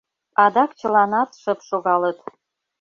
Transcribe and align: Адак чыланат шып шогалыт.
Адак 0.43 0.71
чыланат 0.79 1.29
шып 1.41 1.59
шогалыт. 1.69 2.17